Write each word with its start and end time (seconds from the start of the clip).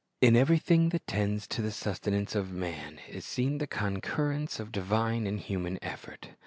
In 0.19 0.35
everything 0.35 0.89
that 0.89 1.05
tends 1.05 1.45
to 1.49 1.61
the 1.61 1.71
sustenance 1.71 2.33
of 2.33 2.51
man 2.51 2.99
is 3.07 3.23
seen 3.23 3.59
the 3.59 3.67
concurrence 3.67 4.59
of 4.59 4.71
divine 4.71 5.27
and 5.27 5.39
human 5.39 5.77
effort. 5.83 6.31